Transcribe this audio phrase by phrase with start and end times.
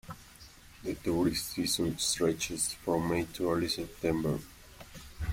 [0.83, 4.39] The tourist season stretches from May to early September.